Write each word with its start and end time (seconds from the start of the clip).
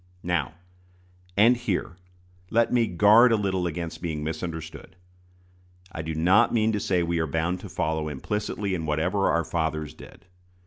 Now, 0.23 0.55
and 1.37 1.55
here, 1.55 1.95
let 2.49 2.73
me 2.73 2.87
guard 2.87 3.31
a 3.31 3.35
little 3.35 3.67
against 3.67 4.01
being 4.01 4.23
misunderstood. 4.23 4.95
I 5.91 6.01
do 6.01 6.15
not 6.15 6.51
mean 6.51 6.71
to 6.71 6.79
say 6.79 7.03
we 7.03 7.19
are 7.19 7.27
bound 7.27 7.59
to 7.59 7.69
follow 7.69 8.09
implicitly 8.09 8.73
in 8.73 8.87
whatever 8.87 9.27
our 9.29 9.45
fathers 9.45 9.93
did. 9.93 10.25